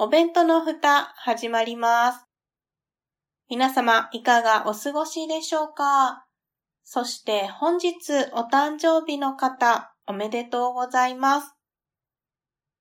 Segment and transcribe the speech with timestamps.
[0.00, 2.24] お弁当の蓋、始まります。
[3.50, 6.24] 皆様、いかがお過ごしでしょうか？
[6.84, 11.52] そして本日お誕生日の方、おめでとうございます。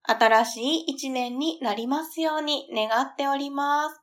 [0.03, 3.99] 新しい一年になりますように願っております。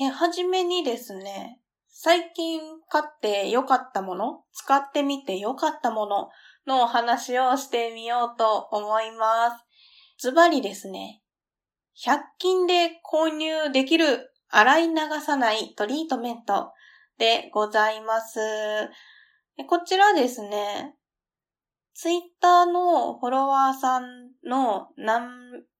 [0.00, 6.28] え、はじめにですね、最近買って良かったもの、使ってみて良かったもの
[6.66, 9.64] のお話をしてみようと思います。
[10.18, 11.22] ズバリですね、
[11.96, 14.94] 100均で購入できる洗い流
[15.24, 16.72] さないトリートメント
[17.18, 18.38] でございます。
[19.68, 20.94] こちらですね、
[21.94, 25.28] ツイッターのフォロワーさんの何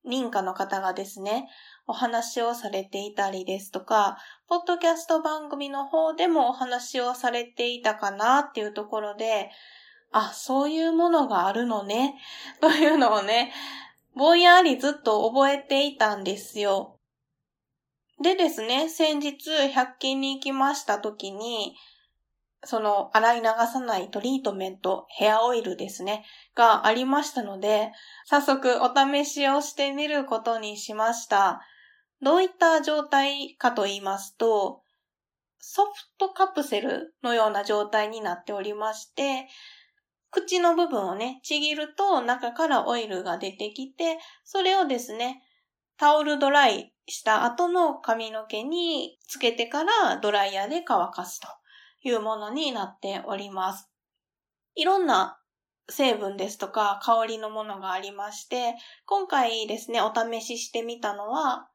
[0.04, 1.48] 人かの方がですね、
[1.86, 9.50] お話をされていたりですとか、ポッドキャスト番組の方でもお話をされていたかなっていうところで、
[10.12, 12.16] あ、そういうものがあるのね、
[12.60, 13.52] というのをね、
[14.14, 16.98] ぼんやりずっと覚えていたんですよ。
[18.22, 21.74] でですね、先日100均に行きました時に、
[22.64, 27.92] その洗い流さないトリートメント、ヘアオイルですね、がありましたので、
[28.26, 31.62] 早速お試しをしてみることにしました。
[32.20, 34.82] どういった状態かと言いますと、
[35.58, 39.48] ソフトカプセルのような状態になっておりまして、
[40.30, 45.42] 口の部分をね、ちぎると中からオイルが出てきて、それをですね、
[45.96, 51.48] タオルドライした後の髪の毛につけてからドライヤーで乾かすと
[52.02, 53.90] いうものになっております。
[54.76, 55.40] いろんな
[55.88, 58.74] 成分ですとか香りのものがありまして、
[59.06, 61.68] 今回ですね、お試ししてみたのは、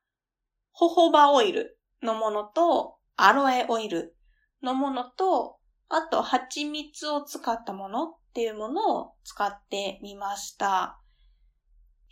[0.71, 4.15] ホホバオイルのものと、アロエオイル
[4.63, 5.57] のものと、
[5.89, 10.99] あと、蜂蜜を使ったものっていうものを使ってみました。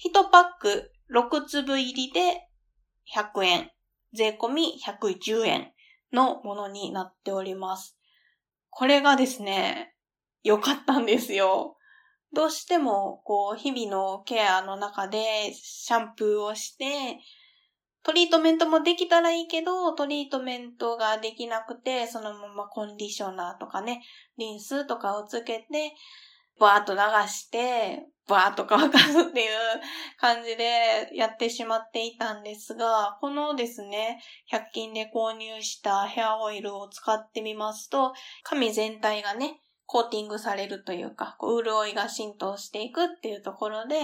[0.09, 2.47] 1パック6粒入りで
[3.13, 3.71] 100円、
[4.13, 5.73] 税込み110円
[6.13, 7.97] のものになっております。
[8.69, 9.95] これがですね、
[10.43, 11.75] 良かったんですよ。
[12.33, 17.19] どうしても、こう、日々のケアの中でシャンプーをして、
[18.03, 24.03] トリートメントもできたらいいけど、トリートメントができなくて、そのままコンディショナーとかね、
[24.37, 25.93] リンスとかをつけて、
[26.59, 29.49] バーっと流して、バーっと乾かすっていう
[30.17, 34.21] 感じでやってしまっていたんですが、このですね、
[34.51, 43.95] 100均で購入したヘアオイルを使ってみますと、髪全体がね、コーティングされるというか、こう潤いが浸透していくっていうところで、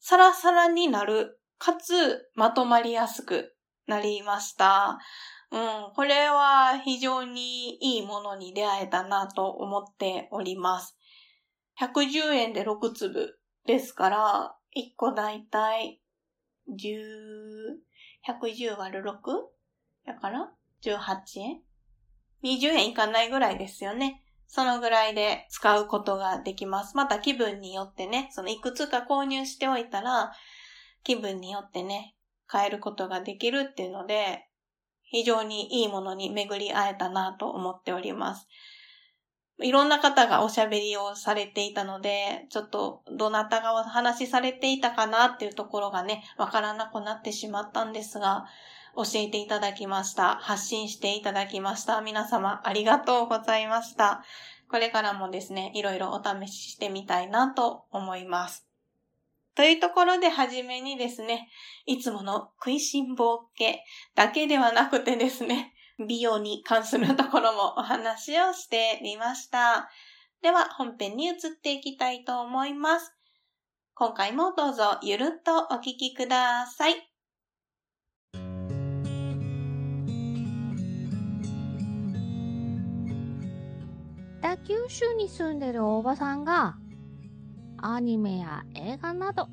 [0.00, 3.54] サラサラになるかつ、まとまりやすく
[3.86, 4.98] なりました。
[5.50, 10.94] うん、これは非常にいいものに出会えたなと思っております。
[11.80, 16.02] 110円で6粒ですから、1個だいたい
[16.68, 16.98] 10、
[18.28, 19.14] 110割る 6?
[20.06, 20.52] だから
[20.82, 21.62] ？18円
[22.42, 24.22] ?20 円いかないぐらいですよね。
[24.48, 26.94] そのぐらいで使うことができます。
[26.94, 30.34] また気分によってね、そのいくつか購入しておいたら、
[31.04, 32.14] 気分によってね、
[32.50, 34.48] 変えることができるっていうので、
[35.02, 38.48] 非常にいいものに巡り会えたなと思っております。
[39.60, 48.46] いろんな方がおしゃべりをされていたので、ちょっとどなたがお話しされていたかなっていうところがね、わからなくなってしまったんですが、
[48.96, 50.36] 教えていただきました。
[50.36, 52.00] 発信していただきました。
[52.00, 54.24] 皆様ありがとうございました。
[54.68, 58.73] これからもですね、いろいろお試ししてみたいなと思います。
[59.54, 61.48] というところではじめにですね、
[61.86, 63.84] いつもの食いしん坊系
[64.14, 69.88] だけではなくてですね、美容に関するところもお話をしてみました。
[70.42, 73.14] では本編に移っていきたいと思います。
[73.94, 76.94] 今回もどうぞゆるっとお聞きください。
[84.40, 86.76] 北九州に住んでるおばさんが
[87.86, 89.46] アニメや映画など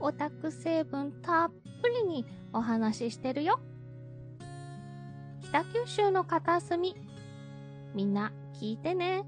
[0.00, 1.50] オタク成分たっ
[1.80, 3.58] ぷりにお話ししてるよ
[5.44, 6.94] 北九州の片隅
[7.94, 9.24] みんな聞いてね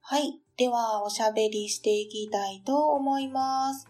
[0.00, 3.88] はいでは、おしゃべりしていきたいと思います。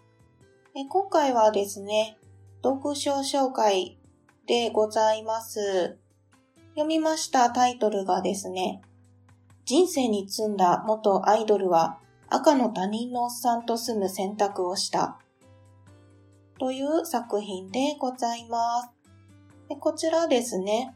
[0.75, 2.17] え今回はですね、
[2.63, 3.99] 読書紹介
[4.47, 6.02] でございます。
[6.73, 8.81] 読みましたタイトルがですね、
[9.67, 11.99] 人生に積んだ元アイドルは
[12.29, 15.19] 赤の他人のおっさんと住む選択をした。
[16.59, 18.89] という作品でございます。
[19.69, 20.95] でこちらですね、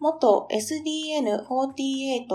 [0.00, 2.26] 元 SDN48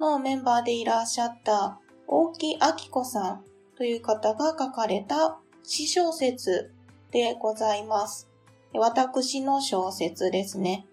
[0.00, 3.44] のメンバーでいらっしゃった大木明子さん
[3.76, 6.72] という方が書かれた詩小説
[7.12, 8.28] でございます。
[8.74, 10.86] 私の小説ですね。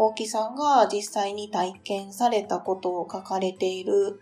[0.00, 4.20] 大木さんが実際に体験されたことを書かれている、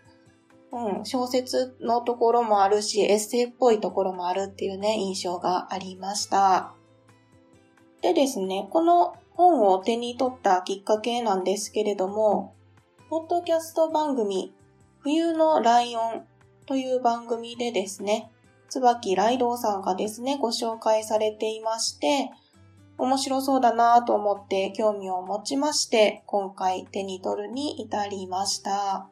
[0.71, 6.73] うん、小説のところもあるし、エッセイっぽいところもあるっていうね、印象がありました。
[8.01, 12.55] でですね、この本を手に取ったきっかけなんですけれども、
[13.09, 14.55] ポッドキャスト番組、
[15.01, 16.23] 冬のライオン
[16.65, 18.31] という番組でですね、
[18.67, 22.31] 椿ライドウさんがですね、ご紹介されていまして、
[22.97, 29.07] 面白そうだなと思って興味を持ちまして、今回手に取るに至りました。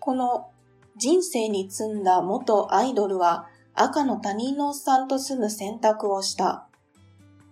[0.00, 0.50] この
[0.96, 6.68] 人生に積んだ元アイドルは赤の他人のおっさんと住む選択をした。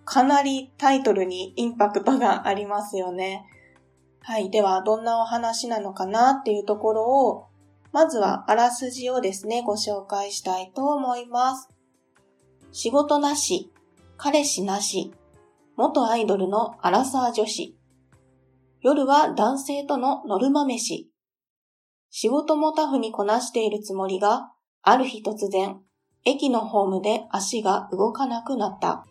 [0.04, 3.46] かなりタイトルにインパクトがありますよね。
[4.20, 4.50] はい。
[4.50, 7.46] では、どんなお話なのかなっていうところを、
[7.90, 11.68] まずはあらすじをですね、ご紹介したいと思います。
[12.70, 13.72] 仕事なし、
[14.16, 15.12] 彼氏なし、
[15.82, 17.76] 元アイドルのアラサー女子。
[18.82, 21.10] 夜は男性とのノルマ飯。
[22.08, 24.52] 仕事もタフにこなしているつもりが、
[24.82, 25.80] ある日突然、
[26.24, 29.04] 駅のホームで足が動かなくなった。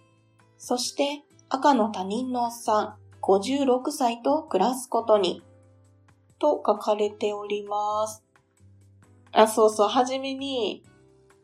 [0.58, 5.44] そして赤の他人のおっさん、56歳と暮らすことに。
[6.40, 8.24] と書かれております。
[9.34, 10.86] あ、そうそう、はじめに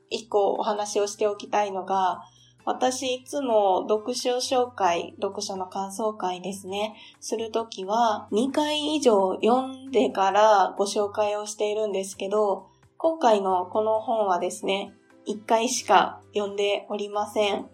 [0.10, 2.22] 一個お話をしておきたいのが、
[2.68, 12.68] 私いつも読書紹介、読書の感想会ですね、するときは2回以上読んでからご紹介をしているんですけど、
[12.98, 14.94] 今回のこの本はですね、
[15.30, 17.70] 1回しか読んでおりません。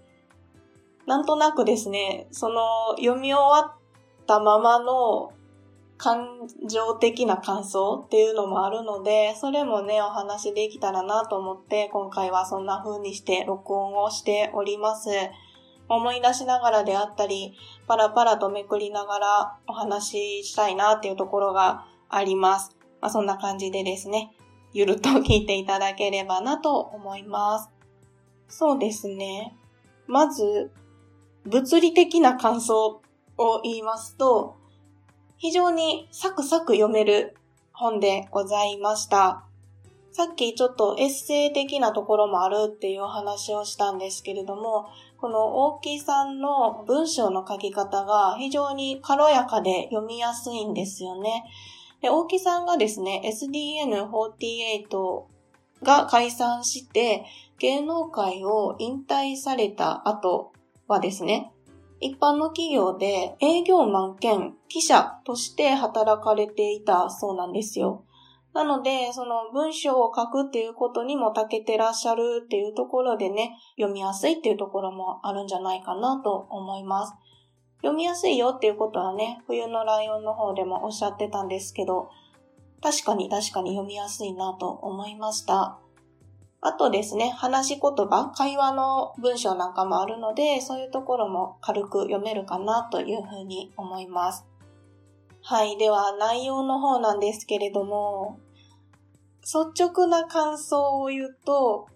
[1.07, 2.61] なんとなくですね、その
[2.97, 5.33] 読み終わったままの
[6.03, 15.09] 感情的な感想っていうのもあるので、それもね、お話できたらなと思って、今回はそんな風にして録音をしております。
[15.87, 17.53] 思い出しながらであったり、
[17.87, 22.75] パラパラとめくりながらお話ししたいなっていうところがあります。
[22.99, 24.35] まあ、そんな感じでですね、
[24.73, 27.69] ゆるっと聞いていただければなと思います。
[28.49, 29.55] そうですね。
[30.07, 30.69] まず、
[31.45, 33.01] 物理的な感想
[33.37, 34.57] を言いますと、
[35.37, 37.35] 非常にサクサク読める
[37.71, 39.43] 本でございました。
[40.11, 44.87] さっきちょっとエッセイ的なところもあるっていうお話をしたんですけれども、
[45.17, 51.45] この大木さんの文章の書き方が非常に軽やかで読みやすいんですよね。
[52.01, 55.23] で大木さんがですね、SDN48
[55.81, 57.25] が解散して
[57.57, 60.51] 芸能界を引退された後
[60.87, 61.51] はですね、
[62.03, 68.03] 一般の企業で営業マン兼記者として働かれていたそうなんですよ。
[68.53, 77.13] なので、その文章を書くっていうことにも長けてらっしゃるっていうところでね、読みやすいっていうところもあるんじゃないかなと思います。
[77.77, 82.09] 読みやすいよっていうことはね、冬のライオンの方でもおっしゃってたんですけど、
[82.81, 85.79] 確かに確かに読みやすいなと思いました。
[86.65, 94.45] あとですね、話し言葉、会話の文章なんかもあるので、そういうところも軽く読めるかなというふうに思います。
[95.41, 95.77] はい。
[95.77, 98.39] では、内容の方なんですけれども、
[99.41, 101.87] 率直な感想を言うと、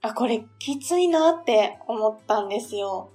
[0.00, 3.10] あ、これきついなって思ったんですよ。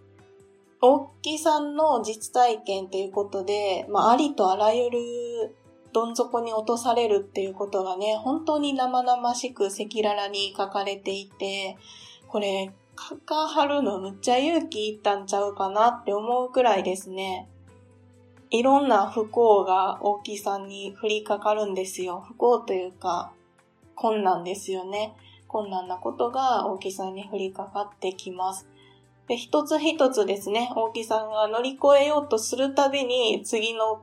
[0.79, 5.55] 大木さんの実体験ということで、まあ、ありとあらゆる
[5.93, 11.77] どん底に落とされるっていうことがね、本当に生々しく赤裸々に書かれていて、
[12.27, 17.49] これ、書かはるのむっちゃ勇気いったんちゃうかなって思うくらいですね。
[18.51, 22.23] いろんな不幸が大木さんに降りかかるんですよ。
[22.27, 23.31] 不幸というか、
[23.95, 25.15] 困難ですよね。
[25.47, 28.67] 困難なことが大木さんに降りかかってきます。
[29.27, 34.01] で、一つ一つですね、大木さんが乗り越えようとするたびに次の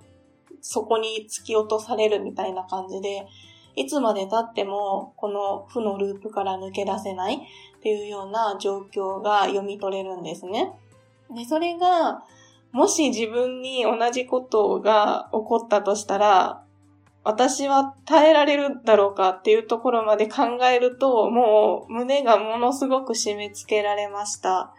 [0.60, 3.26] そこに突き落とされるみたいな感じで、
[3.76, 7.38] いつまで経ってもこの負のループから抜け出せないっ
[7.80, 10.72] ていうような状況が読み取れるんですね。
[11.30, 12.22] で、それが、
[12.72, 16.64] もし自分に同じことが起こったとしたら、
[17.24, 24.74] 私は耐えられるだろうかっていうところまで考えると、もう胸がものすごく締め付けられました。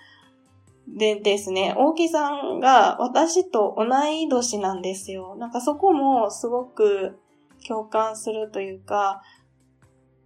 [0.98, 5.36] でですね、大木さんが私と同い年なんですよ。
[5.38, 7.19] なんかそこもすごく
[7.67, 9.22] 共感するというか、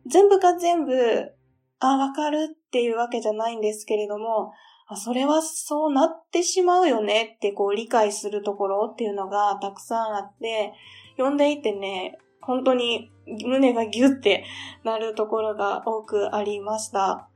[0.05, 1.33] 全部が全部、
[1.79, 4.53] あ、わかるっていうわけじゃないんですけれども、
[4.87, 10.73] あ、それはそうなってしまうよねってこう理解するところっていうのがたくさんあって、
[11.17, 14.43] 読んでいてね、本当に胸がギュって
[14.83, 17.29] なるところが多くありました。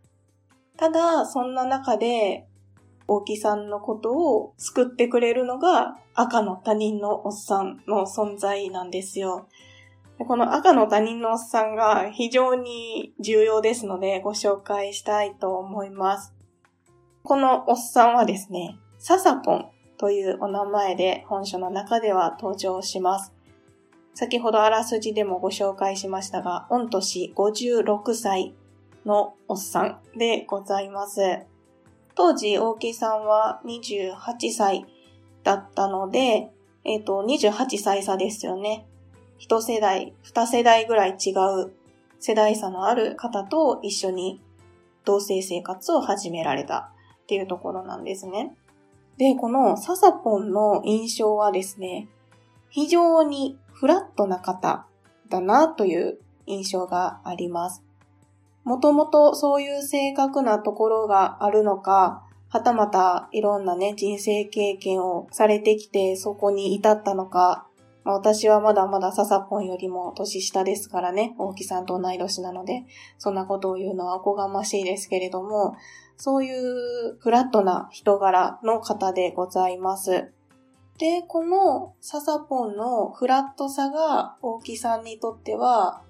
[0.77, 2.45] ただ、そんな中で、
[3.07, 9.47] 大木さんのことを救ってくれるのが赤の他人のおっさんの存在なんですよ。
[10.19, 16.33] この赤の他人のおっさんが非常に重要ですのでご紹介したいと思います。
[17.23, 23.33] このおっさんはですね、ササポンというお名前で本書の中では登場します。
[24.15, 28.55] 先ほどあらすじでもご紹介しましたが、御年56歳
[29.05, 31.21] のおっさんでございます。
[32.17, 34.87] 当時、大木さんは28歳
[35.43, 36.49] だったので、
[36.83, 38.87] えっ、ー、と、28歳差ですよね。
[39.37, 41.29] 一世代、二世代ぐらい違
[41.61, 41.73] う
[42.19, 44.41] 世代差のある方と一緒に
[45.05, 48.57] 同棲生活を始められたっていうところなんですね。
[49.19, 52.07] で、このササポンの印象はですね、
[52.71, 54.87] 非常にフラットな方
[55.29, 57.86] だなという印象があります。
[58.67, 67.65] もともとそういう正確なところがあるのか、はたまたいろんなね、人生経験をされてきてそこに至ったのか、
[68.03, 72.83] まあ、私はまだまだササポンよりも年下ですからね、大木さんと同い年なので、
[73.17, 75.77] そんなことを言うのはおこがましいですけれども、
[76.17, 80.33] そういうフラットな人柄の方でございます。
[80.97, 86.01] で、このササポンのフラットさが大木さんにとっては、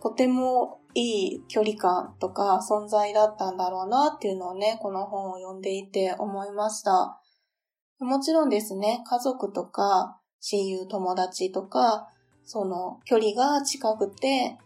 [0.00, 7.20] とてもいい距離感とか存在だったんだろうなっていうのをね、この本を読んでいて思いました。
[8.00, 12.08] もちろんですね、家族とか親友友達とか、
[12.44, 14.56] その距離が近くて、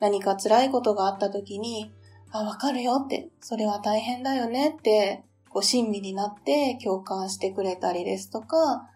[0.00, 1.92] 何か辛いことがあった時に、
[2.30, 8.88] あ、わかるよって、それは大変だよねって、こう親身になって共感してくれたりですとか、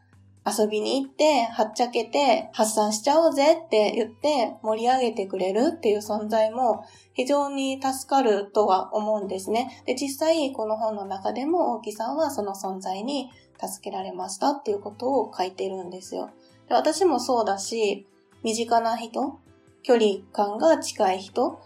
[0.44, 6.84] 遊びに行って、はっちゃけて、発散しちゃおうぜって言って盛り上げてくれるっていう存在も
[7.14, 9.82] 非常に助かるとは思うんですね。
[9.86, 13.30] で、実際この本の中でも大木さんはその存在に
[13.60, 16.30] 助けられましたっていうことを書いてるんですよ。
[16.68, 18.08] で私もそうだし、
[18.42, 19.38] 身近な人、
[19.84, 21.60] 距離感が近い人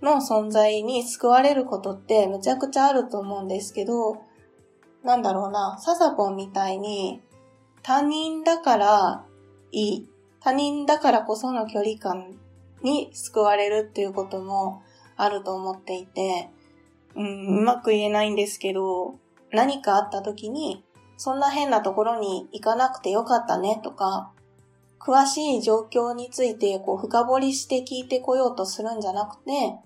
[0.00, 4.18] の存在に救われることってむちゃくちゃあると思うんですけど、
[5.02, 7.20] なんだろうな、ササポンみたいに
[7.86, 9.24] 他人だから
[9.70, 10.08] いい、
[10.40, 12.34] 他人だからこその距離感
[12.82, 14.82] に救われるっていうことも
[15.16, 16.48] あると思っていて、
[17.14, 19.20] うん、うまく言えないんですけど、
[19.52, 20.84] 何かあった時に
[21.16, 24.32] そんな変なところに行かなくてよかったねとか、
[24.98, 29.76] 詳しい状況についてこう深掘りして聞いてこようとするんじゃなくて、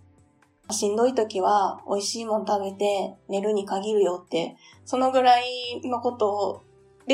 [0.71, 6.62] しんどい時は美味しいもん食べて寝るに限るよって、そのぐらいのことを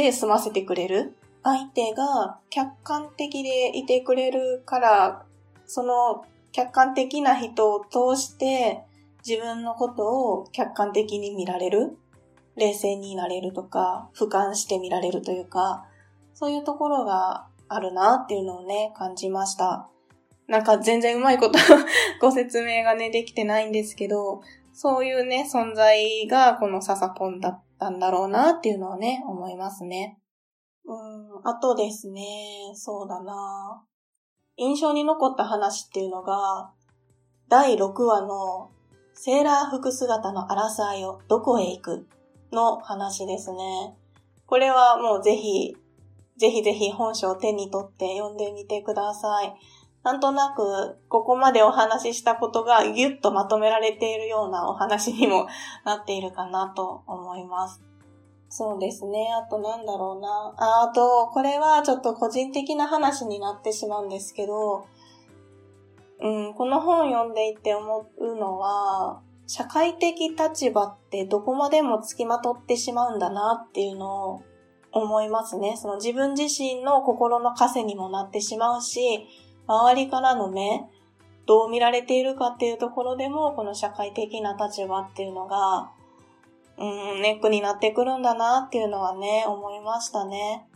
[0.03, 1.17] で済ませてくれる。
[1.43, 5.25] 相手が客観的でいてくれるから、
[5.67, 8.83] その客観的な人を通して
[9.27, 11.97] 自分のことを客観的に見られる。
[12.57, 15.85] 冷静になれるとか、俯瞰して見られるというか、
[16.35, 19.89] そういうところがあるなっていうのをね、感じました。
[20.47, 21.59] なんか全然うまいこと
[22.21, 30.19] ご説明がね、できてないんですけど、そういうね、存在がこのササポンだったんだろうなっていうのをね、思いますね。
[30.85, 32.23] うん、あとですね、
[32.75, 33.85] そうだな
[34.57, 36.73] 印象に残った話っていうのが、
[37.49, 38.71] 第6話の
[39.15, 42.09] セーラー服姿のアラサーよ、どこへ行く
[42.53, 43.97] の話ですね。
[44.47, 45.77] これはもうぜひ、
[46.39, 49.55] ぜひぜひ本書を手に取って読んでみてください。
[50.07, 55.49] なんとなく、ここまでお話ししたことがギュッとまとめられているようなお話にも
[55.85, 57.83] なっているかなと思います。
[58.49, 59.27] そうですね。
[59.35, 60.55] あとなんだろうな。
[60.59, 64.87] あ、あと、これはちょっと個人的な話になってしまうんですけど、
[66.21, 74.43] うん、この本読んでいて思うのは、社会的立場ってどこまでも付きまとってしまうんだなっていうのを
[74.93, 75.77] 思いますね。
[75.77, 79.27] その自分自身の心の枷にもなってしまうし、
[79.67, 80.85] 周りからの目、
[81.47, 85.91] どう見られているかっていうところでも、この社会的な立場っていうのが、
[86.79, 90.67] うん、ネックになってくるんだなっていうのはね、思いましたね。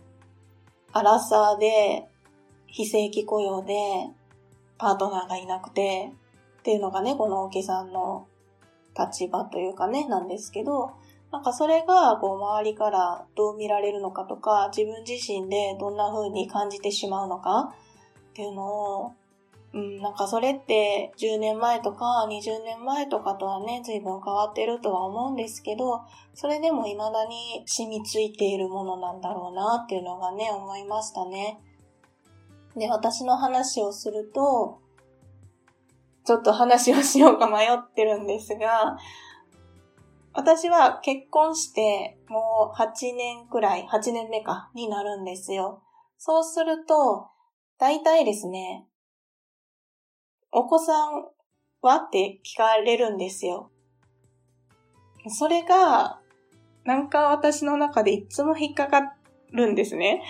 [0.92, 2.06] アラサーで、
[2.66, 3.74] 非正規雇用で
[4.78, 6.12] パートナーがいなくて
[6.60, 8.28] っていうのがね、この大木さんの
[8.96, 10.92] 立場というかね、なんですけど、
[11.32, 17.74] なんかそれがこう周りからどう見られるのかとか、自分自身でどんな風に感じてしまうのか
[18.30, 19.12] っていうのを、
[19.72, 26.02] うん、なんかそれって10年前とか20年前とかとはね、随分変わってるとは思うんですけど、
[26.34, 31.60] それでも未だに染みついているものなんだろうなっていうのがね、思いましたね。
[32.76, 34.80] で、私の話をすると、
[36.24, 38.96] ちょっと話をしようか迷ってるんですが、
[40.32, 45.82] 私は結婚してもう8年くらい、8年目か、になるんですよ。
[46.18, 47.28] そうすると、
[47.80, 48.84] 大体ですね、
[50.52, 51.24] お子さん
[51.80, 53.70] はって聞かれるんですよ。
[55.28, 56.20] それが、
[56.84, 59.14] なんか私の中でいつも引っかか
[59.52, 60.22] るんですね。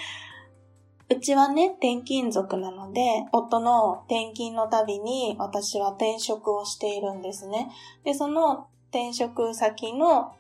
[1.09, 3.03] うちはね、転勤族なので、
[3.33, 7.69] 夫の転勤のたびに私は転職をしているんですね。
[8.05, 10.37] で、その転職先の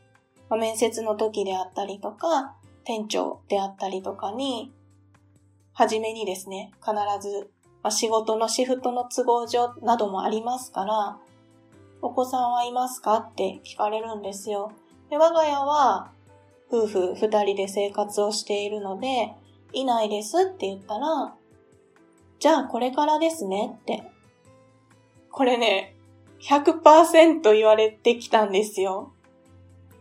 [0.48, 4.72] 面接の時であったりとか、店長であったりとかに、
[5.80, 6.92] はじめにですね、必
[7.26, 7.50] ず、
[7.82, 11.16] まあ、仕事のシフトの都合上などもありますから、
[12.02, 14.72] お子さんはいますかって聞かれるんですよ。
[15.08, 16.10] で、我が家は
[16.70, 19.32] 夫婦二人で生活をしているので、
[19.72, 21.34] いないですって言ったら、
[22.38, 24.02] じゃあこれからですねって。
[25.30, 25.96] これね、
[26.42, 29.12] 100%言われてきたんですよ。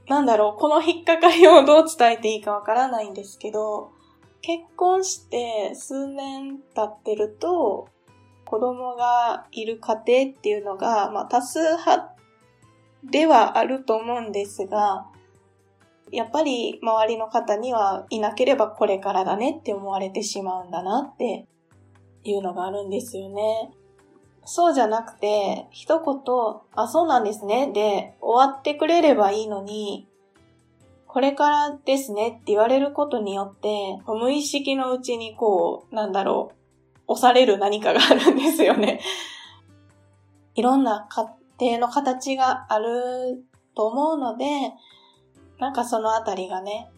[0.09, 3.97] なんだろう、この引っかかりをどう伝えていいかわからないんですけど、
[4.41, 7.87] 結婚して数年経ってると、
[8.45, 12.15] 子供がいる家庭っていうのが、まあ多数派
[13.03, 15.07] ではあると思うんですが、
[16.11, 21.47] やっぱり周りの方にはいなければこれからだねって思われてしまうんだなって
[22.23, 23.71] いうのがあるんですよね。
[24.45, 26.15] そうじゃなくて、一言、
[26.73, 30.08] あ、そうなんですね、で終わってくれればいいのに、
[31.09, 36.51] これからですねって言われることによって、無意識のうちにこう、なんだろ
[37.07, 39.01] う、押される何かがあるんですよね。
[40.53, 43.43] いろんな家庭の形がある
[43.75, 44.45] と思うので、
[45.57, 46.91] なんかそのあたりがね、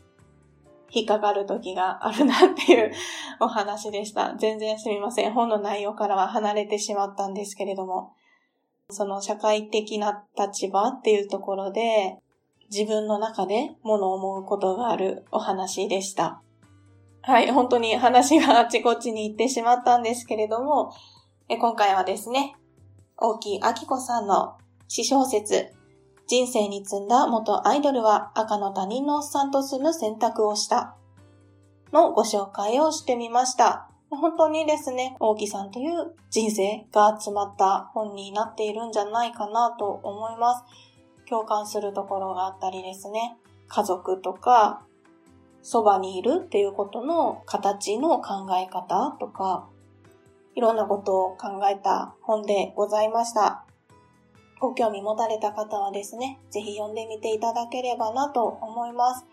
[0.89, 2.91] 引っかかる時があるなっていう
[3.39, 4.35] お話でした。
[4.37, 5.31] 全然すみません。
[5.31, 8.11] 本の内容からは離れてしまったんですけれども、
[8.89, 12.17] その社会的な立場っていうところで、
[12.71, 16.41] 自分の中で物を思うことがあるお話でした。
[17.21, 20.93] はい、本当に話があちこちに行ってしまったんですけれども、
[21.49, 22.55] え今回はですね、
[23.17, 24.57] 大木明子さんの
[24.87, 25.67] 詩小説、
[26.27, 30.95] 人生に積んだ元アイドルは赤の他人のおっさんと住む選択をした
[31.91, 33.89] のご紹介をしてみました。
[34.09, 40.63] 本当にですね、大木さんという人生が詰まった本になっているんじゃないかなと思います。
[41.31, 43.37] 共感するところがあったりですね、
[43.69, 44.83] 家族とか、
[45.61, 49.69] そばにいるっていうことの形の考え方とか、
[50.55, 53.65] いろんなことを考えた本でございました。
[54.59, 59.25] ご興味持たれた方はですね、ぜひ読んでみていただければなと思います。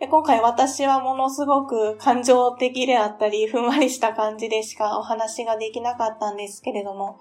[0.00, 7.20] 今回私はものすごく感情的であったり、ふんわりした感じでしかお話ができなかったんですけれども、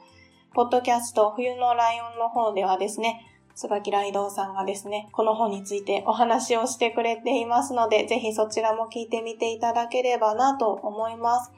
[0.53, 11.51] ポッドキャスト冬のライオンの方ではですね、椿ライドさんがですね、この本についてお話をしてくれていますので、ぜひそちらも聞いてみていただければなと思います。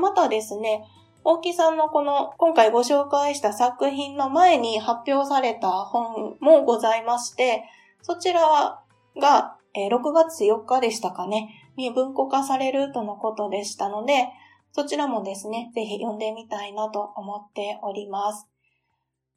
[0.00, 0.84] またですね、
[1.24, 7.64] 大木さんのこの今回ご紹介した作品の前に発表された本もございまして、
[8.00, 8.80] そちら
[9.16, 14.28] が6月4日でしたかね、に文庫化されるとのことでしたので、
[14.72, 18.48] そちらもですね、ぜひ読んでみたいなと思っております。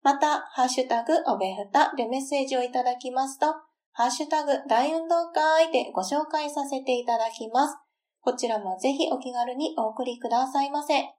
[0.04, 3.48] また、ハッシュタグおべふたでメッセージをいただきますと、
[3.92, 7.78] ハッシュタグ大運動会でご紹介させていただきます。
[8.22, 11.18] こちらもぜひお気軽にお送りくださいませ。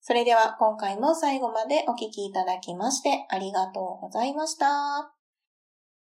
[0.00, 5.21] それでは今回も最後までお聴きいただきましてありがとうございました。